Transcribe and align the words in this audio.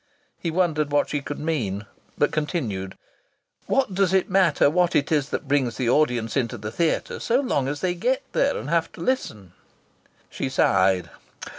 He 0.39 0.49
wondered 0.49 0.91
what 0.91 1.09
she 1.11 1.21
could 1.21 1.37
mean, 1.37 1.85
but 2.17 2.31
continued: 2.31 2.97
"What 3.67 3.93
does 3.93 4.13
it 4.15 4.31
matter 4.31 4.67
what 4.67 4.95
it 4.95 5.11
is 5.11 5.29
that 5.29 5.47
brings 5.47 5.77
the 5.77 5.91
audience 5.91 6.35
into 6.35 6.57
the 6.57 6.71
theatre, 6.71 7.19
so 7.19 7.39
long 7.39 7.67
as 7.67 7.81
they 7.81 7.93
get 7.93 8.23
there 8.31 8.57
and 8.57 8.67
have 8.67 8.91
to 8.93 9.01
listen?" 9.01 9.53
She 10.27 10.49
sighed. 10.49 11.11